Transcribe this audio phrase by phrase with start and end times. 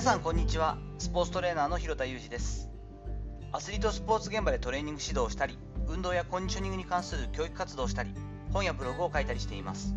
[0.00, 0.78] 皆さんこんにちは。
[0.96, 2.70] スポーツトレーナーの広田裕二です。
[3.52, 8.14] アスリートスポーツ現場でトレーニング指導をしたり運動やコンディショニングに関する教育活動をしたり
[8.50, 9.94] 本やブログを書いたりしています。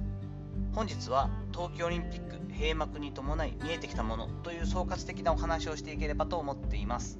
[0.73, 7.17] 本日は冬季オリンピック閉幕に伴い見えてきたものという総括的なお話をしていければと思っています。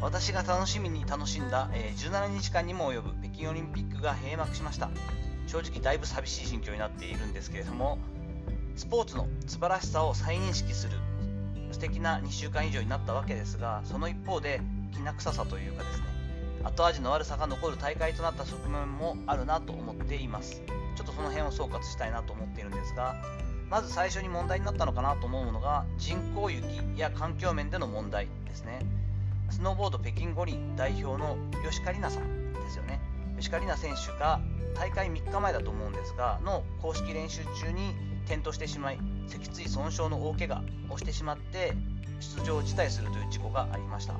[0.00, 4.90] 私が楽しみに楽しんだ、え17日間にも及ぶ北京オリンピックが閉幕しました。
[5.46, 7.98] 正直だいぶ寂しい心境になっているんですけれども
[8.74, 10.96] スポーツの素晴らしさを再認識する
[11.80, 14.60] 素敵な2週間以上になったわけですがその一方で
[14.92, 16.04] きな臭さというかですね
[16.62, 20.60] 後味の悪さが残る大会となった側面もあるなと思っています。
[20.94, 23.16] ちょっとその辺を総括したいなと思っているんですが
[23.70, 26.66] まず最初に問題になったのかなと思うのが人工雪
[26.98, 28.80] や環境面での問題ですね。
[29.48, 33.00] スノーボード北京五輪代表の吉川里奈さんですよね。
[33.38, 34.38] 吉川里奈選手が
[34.74, 37.94] 大会3日前だと思うんですがの公式練習中に
[38.26, 38.98] 転倒してしまい
[39.30, 41.72] 脊椎損傷の大怪我をしてしまって
[42.20, 44.14] 出場を辞退するという事故がありました、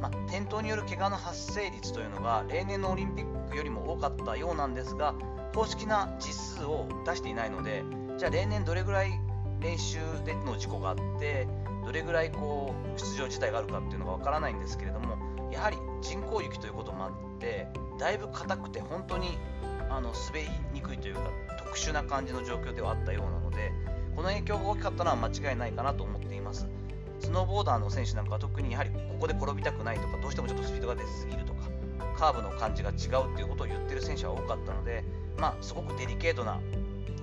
[0.00, 5.14] まあ、転倒による怪我の発生率というのが例年のオリンピックよりも多かったようなんですが
[5.54, 7.84] 公式な実数を出していないので
[8.18, 9.12] じゃあ例年どれぐらい
[9.60, 11.46] 練習での事故があって
[11.84, 15.16] どれぐらいこう出場自体があるかっていうのがわからないんですけれども
[15.52, 17.68] やはり人工雪ということもあって
[17.98, 19.38] だいぶ硬くて本当に
[19.90, 21.20] あの滑りにくいというか
[21.58, 23.72] 特殊な感じの状況ではあったようなので
[24.14, 26.66] この影響が大きかったのは間違いないかなと思っています。
[27.20, 31.70] スノーボーダーの選手なんかは特にやはりここで転びたくないとかどうしてもちょっとスピードが出すぎるとか
[32.16, 35.04] カーブの感じが違うっていうことを言ってる選手は多かったので
[35.38, 36.60] まあすごくデリケートな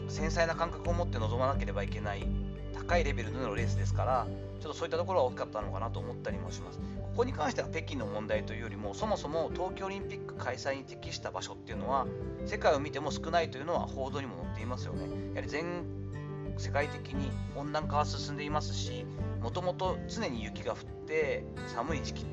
[0.08, 2.28] 繊細な感覚を持って臨まなければいけない
[2.74, 4.28] 高いレベルでのレースですから
[4.60, 6.80] ちょっとそういったところは大きかったのかなと思ったりもします。
[6.80, 12.08] ここに関しては北京の問題というよりもそもそも東京オリンピック開催に適した場所っていうのは
[12.46, 15.08] 世界を見ても少ないというのは報道にも載っていますよね。
[15.34, 15.84] やはり全
[16.58, 19.06] 世界的に温暖化は進んでいますし
[19.42, 22.26] もともと常に雪が降って寒い時期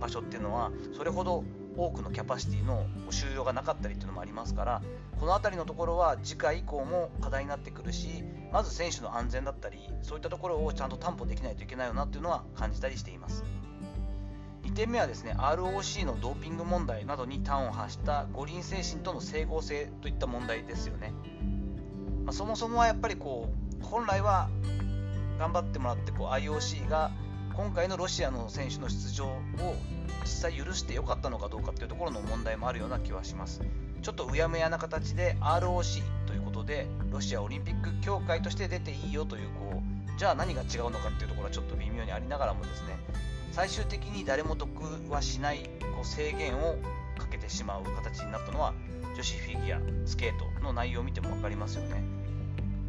[0.00, 1.44] 場所っていうのはそれほど
[1.76, 4.82] 多くのキャパシティの収容がなかったりっていうのもありますから
[5.18, 13.44] この辺りのところは次回以降も課題になってくるしまず選手の安全だったりそういったところをちゃんと担保できないといけないよなっていうのは感じたりしています。
[14.64, 21.14] 2点目はですね ROC のドーピング問題などに端を発した五輪精神との整合性といった問題ですよね、
[22.26, 23.48] まあ、そもそもはやっぱりこ
[23.80, 24.50] う本来は
[25.38, 27.12] 頑張ってもらってこう IOC が
[27.54, 29.40] 今回のロシアの選手の出場を
[30.22, 33.62] 実際許してよかったのかどうかっていうところの問題もあるような気はします。
[34.02, 42.98] ちょっとうやむやな形で ROC ということでロシアオリンピック協会として出ていいよというこうじゃあ何が違うのかっていうところはちょっと微妙にありながらもですね
[43.52, 44.70] 最終的に誰も得
[45.10, 46.76] はしないこう制限を
[47.18, 48.74] かけてしまう形になったのは
[49.14, 52.15] 女子フィギュアスケートの内容を見ても分かりますよね。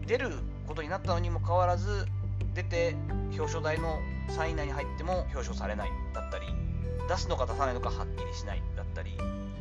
[0.07, 0.29] 出る
[0.68, 2.06] ことになったのにもかかわらず
[2.53, 2.95] 出て
[3.31, 6.47] 表彰台の3位以内に入っても表彰されないだったり
[7.07, 9.12] 出すのか出さないのかはっきりしないだったり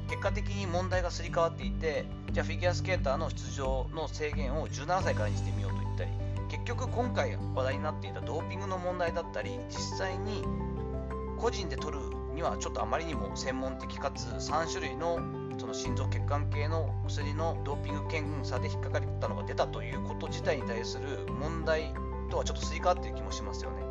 [0.08, 6.10] 結果的に問題がすり替わっていてじゃあフィギュアスケーターの出場の制限を17歳からにしてみようと言ったり
[6.48, 10.44] 結局今回話題になっていたドーピングの問題だったり実際に
[11.38, 12.02] 個人で取る
[12.34, 15.18] にはちょっとあまりにも専門的かつ3種類の
[15.66, 21.92] その心臓血管系の薬のドーピング検査で引っかかったのが出たということ自体に対する問題
[22.30, 23.82] とはちょっとすり替わっている気もしますよね。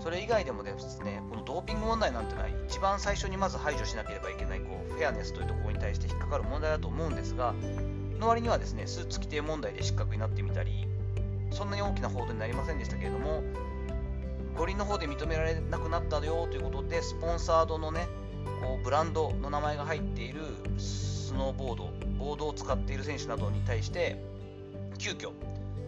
[0.00, 7.54] それ以外でもですね、このドーピング問題なんてのは一番最初にまず排除しなければいけないこうフェアネスというところに対して引っかかる問題だと思うんですが、
[8.18, 10.88] の割にはですね、スーツ規定問題で失格になってみたり、
[11.50, 13.42] そんなに大きな報道になりませんでしたけれども、
[14.56, 18.06] 五輪の方で認められなくなったよということで、スポンサードのね、
[18.60, 20.40] こうブランドの名前が入っている
[20.78, 24.22] スノーボード、ボードを使っている選手などに対して、
[24.98, 25.32] 急遽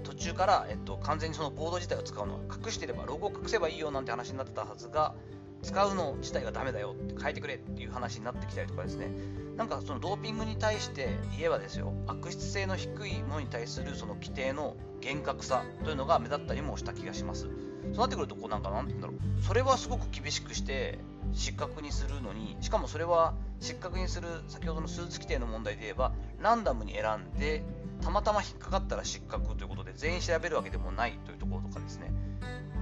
[0.04, 5.14] 途中から、えっと、完全にそのボード自体を使うのは隠してればロゴを隠せばいいよなんて話になってたはずが
[5.62, 9.10] 使うの自体がダメだよって変えてくれっていう話になってきたりとかですね。
[9.56, 17.48] なんかそのドーピングに対して言えばですよ悪質性の低いものに対するその規定の厳格さというのが目立ったりもした気がします。
[17.92, 19.42] そうなってくるとこうなんかなんて言うんだろう。
[19.42, 20.98] それはすごく厳しくして
[21.33, 27.62] 失格にするのにしかもそれは失格にする先ほどのスーツ規定の問題で言えばランダムに選んで
[28.00, 32.12] たまたま引っかかったら失格ということで全員調べるわけでもないというところとかですね。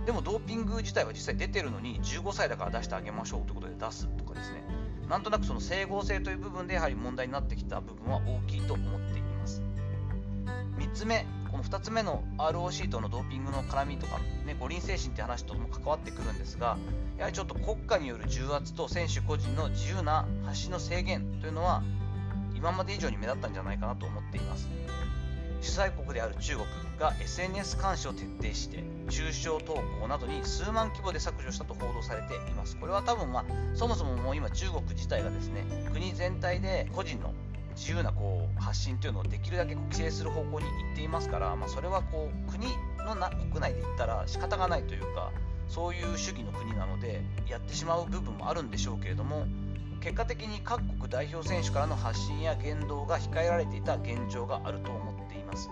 [0.07, 4.63] でもドーピング自体は実際出てるのに15歳だから出してあげましょうということで出すとかですね。
[5.09, 9.63] なんとなくその整合性という部分でやはり問題になってきた部分は大きいと思っています。
[10.79, 16.77] 3つ目この2つ目の ROC とのドーピングの絡みとか、ね、五輪精神って話とも関わってくるんですが
[17.17, 21.85] やはりちょっと国家による重圧と選手個人の自由な発信の制限というのは
[22.57, 24.69] 今まで以上に目立ったんじゃないかなと思っています。
[25.61, 26.67] 主催国である中国
[26.99, 32.77] が SNS 監視を徹底して中傷投稿などに数万規模で削除したと報道されています。
[32.77, 37.33] これは多分まあそもそももう今中国自体がですね国全体で個人の
[37.77, 42.67] 自由なこう発信というのをできるだけ規制する方向に行っていますから、まあ、それはこう国
[43.05, 45.33] のな国内で言ったら仕方がないというか
[45.69, 49.47] そういう主義の国なのでやってしまう部分もあるんでしょうけれども
[50.01, 55.71] 結果的に各国代表選手からの発信や言動が控えられていた現状があると思っています。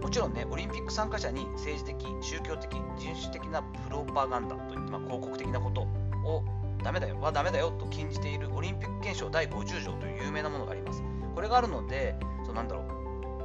[0.00, 5.82] もちろんねオリンピック参加者に政治的宗教的人種的なプロパガンダといって、まあ、広告的なこと
[6.26, 6.44] を
[6.82, 11.02] ダメだよはダメだよと禁じているオリンピック憲章第50条という有名なものがあります。
[11.34, 12.82] これがあるのでそうなんだろ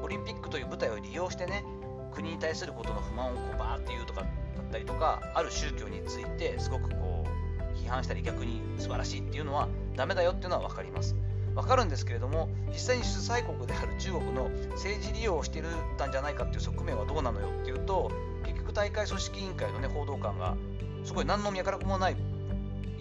[0.01, 1.63] うオリンピックという舞台を利用してね
[2.11, 11.15] 国に対することの不満をこうバーって言うとかだったりとかある宗教についてすごくこう批判したり逆に素晴らしいっていうのはダメだよっていうのは分かります。
[11.55, 18.11] 分かるんですけれども実際に主催国である中国の政治利用をしてるたんじゃないかっていう側面はどうなのよっていうと
[18.43, 20.57] 結局大会組織委員会の、ね、報道官が
[21.03, 22.15] すごい何の脈絡もない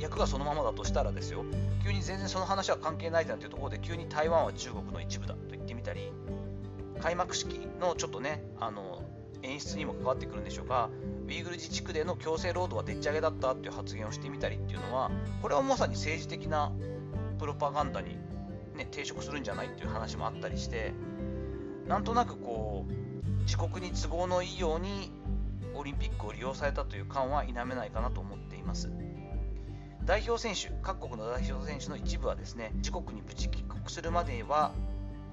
[0.02, 1.44] 役がそのままだとしたらですよ。
[1.84, 6.12] 急に全然その話は関係ないじゃんというところで急に台湾は中国の一部だと言ってみたり
[7.00, 9.02] 開幕式のちょっとねあの
[9.42, 10.90] 演出にも関わってくるんでしょうか
[11.26, 15.10] ウイグル自治区での強制労働はでっち上げだったっていう発言をしてみたりっていうのは
[15.40, 16.72] これはまさに政治的な
[17.38, 18.16] プロパガンダに、
[18.76, 20.92] ね、抵触するんじゃないっていう話もあったりして
[21.88, 25.10] なんとなくこう自国に都合のいいように
[25.74, 28.90] オリンピックを利用されたという感は否めないかなと思っています。
[30.04, 34.72] 代表選手各国の代表選手の一部はですね自国に無事帰国するまでは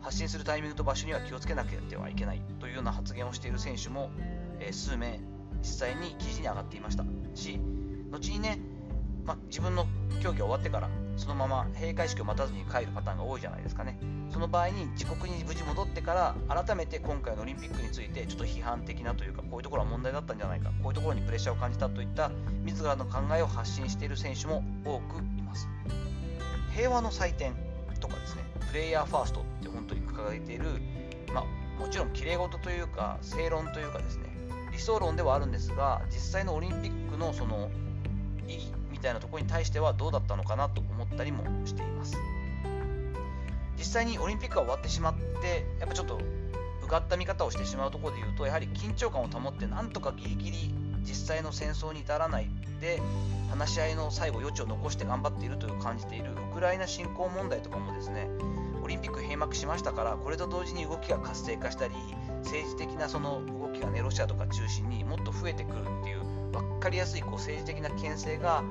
[0.02, 4.12] 発信するタイミングと場所には気をつけなければいけないというような発言をしている選手も、
[4.60, 5.20] えー、数名
[5.62, 7.04] 実際に記事に上がっていました。
[7.36, 7.60] し
[8.12, 8.60] 後にね、
[9.26, 9.86] ま自分の
[10.22, 10.90] 競技が終わってから
[11.20, 14.00] そのまま閉会式を待たずに帰るパターンが多いじゃないですかね。
[14.32, 22.32] その場合に自国に無事戻ってから改めて今回のオリンピックについてちょっと批判的なというかこういうところは問題だったんじゃないかこういうところにプレッシャーを感じたといった
[22.64, 25.68] 自らの考えを発信している選手も多くいます。
[26.74, 27.54] 平和の祭典
[28.00, 30.66] とかですねプレイヤーファーストって本当に掲げている、
[31.34, 34.30] まあ、もちろんきれい事というか正論というかですね
[34.72, 37.70] 理想論ではあるんですが実際のオリンピックのその
[38.48, 42.18] 意義みたいなところに対してはどうだったのかなと思ったりもしています。
[43.78, 46.20] 実際にオリンピックが終わってしまってやっぱちょっと
[46.84, 50.74] うがった見方をしてしまうところで言うとやはり緊張感を保ってなんとかギリギリ
[51.04, 52.50] 実際の戦争に至らない
[52.82, 53.02] で
[53.50, 58.28] 話し合いの最後余地を残して頑張っているという感じているウクライナ侵攻問題とかもですね
[58.84, 61.94] オリンピック閉幕しましたからこれと同時に動きが活性化したり
[62.44, 68.64] 政治的なその動きがねロシアとか中心にもっと増えてくるっていう分かりやすいこう政治的な牽制が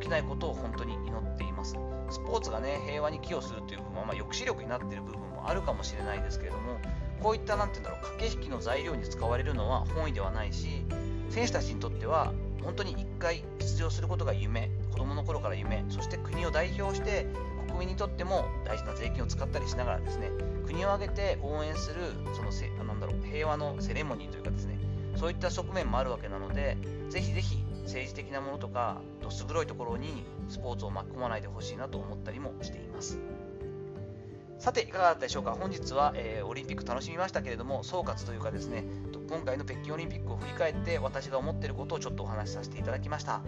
[0.00, 1.76] 起きないことを本当に祈っています。
[2.10, 6.78] スポーツがね平和に寄与するという部分は、まあ、抑止力になっている部分もあるかもしれないですけれども
[7.20, 10.84] こういった何て言うんだろう駆け引きの材料に使われるのは本意ではないし
[11.28, 12.32] 選手たちにとっては
[12.62, 17.26] 本当に1回出場することが夢子供の頃から夢そして国を代表して
[17.68, 20.30] 国民にとっても大事な税金を使ったりしながらですね
[20.66, 22.00] 国を挙げて応援する
[22.34, 24.78] そのせなんだろう平和のセレモニーというかですね
[25.16, 26.76] そういった側面もあるわけなので
[27.08, 33.18] ぜひぜひ政治的なものとかどす黒いところにスポーツを巻き込まないでほしいなと思ったりもしています。
[34.58, 35.52] さていかがだったでしょうか？
[35.52, 38.84] 本日は、えー、オリンピック楽しみましたけれども総括というかですね
[39.28, 43.40] 今回の北京オリンピックを振り返って私が思っていることをちょっとお話しさせていただきました。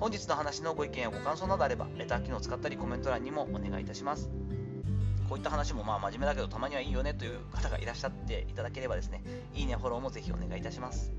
[0.00, 4.30] 本日の話のご意見やご感想などあればレター機能を使ったりコメント欄にもお願いいたします。
[5.28, 9.22] こういった話もまあ真面目だけどたまにはいいよねという方がいらっしゃっていただければですね
[9.54, 11.12] いいねフォローもぜひお願いいたします。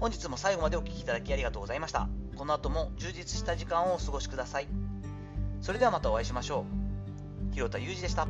[0.00, 2.08] 本日も最後までお聴きいただきありがとうございました。
[2.34, 4.68] この後も充実した時間をお過ごしください。
[5.60, 6.64] それではまたお会いしましょ
[7.50, 7.54] う。
[7.54, 8.26] 広田裕二でした。